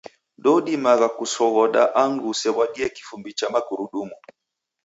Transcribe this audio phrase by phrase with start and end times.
[0.39, 4.15] Ndoudimagha kusoghoda andu usew'adie kifumbi cha magurudumu.